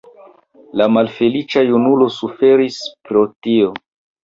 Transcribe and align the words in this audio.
La 0.81 0.87
malfeliĉa 0.93 1.63
junulo 1.67 2.09
suferis 2.17 2.81
pro 3.05 3.25
tio. 3.49 3.73